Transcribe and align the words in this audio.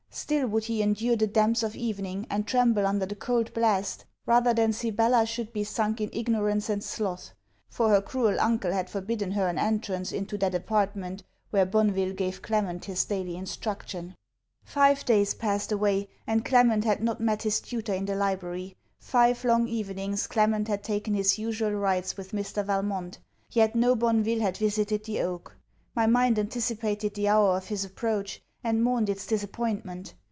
Still, 0.13 0.45
would 0.49 0.65
he 0.65 0.81
endure 0.81 1.15
the 1.15 1.25
damps 1.25 1.63
of 1.63 1.73
evening, 1.73 2.27
and 2.29 2.45
tremble 2.45 2.85
under 2.85 3.05
the 3.05 3.15
cold 3.15 3.53
blast, 3.53 4.03
rather 4.25 4.53
than 4.53 4.73
Sibella 4.73 5.25
should 5.25 5.53
be 5.53 5.63
sunk 5.63 6.01
in 6.01 6.09
ignorance 6.11 6.69
and 6.69 6.83
sloth; 6.83 7.31
for 7.69 7.87
her 7.87 8.01
cruel 8.01 8.37
uncle 8.41 8.73
had 8.73 8.89
forbidden 8.89 9.31
her 9.31 9.47
an 9.47 9.57
entrance 9.57 10.11
into 10.11 10.37
that 10.39 10.53
apartment 10.53 11.23
where 11.51 11.65
Bonneville 11.65 12.11
gave 12.11 12.41
Clement 12.41 12.83
his 12.83 13.05
daily 13.05 13.37
instruction. 13.37 14.13
Five 14.65 15.05
days 15.05 15.33
passed 15.33 15.71
away, 15.71 16.09
and 16.27 16.43
Clement 16.43 16.83
had 16.83 17.01
not 17.01 17.21
met 17.21 17.43
his 17.43 17.61
tutor 17.61 17.93
in 17.93 18.03
the 18.03 18.13
library. 18.15 18.75
Five 18.99 19.45
long 19.45 19.69
evenings, 19.69 20.27
Clement 20.27 20.67
had 20.67 20.83
taken 20.83 21.13
his 21.13 21.39
usual 21.39 21.71
rides 21.71 22.17
with 22.17 22.33
Mr. 22.33 22.65
Valmont, 22.65 23.17
yet 23.51 23.75
no 23.77 23.95
Bonneville 23.95 24.41
had 24.41 24.57
visited 24.57 25.05
the 25.05 25.21
oak. 25.21 25.55
My 25.95 26.05
mind 26.05 26.37
anticipated 26.37 27.13
the 27.13 27.29
hour 27.29 27.55
of 27.55 27.67
his 27.69 27.85
approach, 27.85 28.43
and 28.63 28.83
mourned 28.83 29.09
its 29.09 29.25
disappointment. 29.25 30.13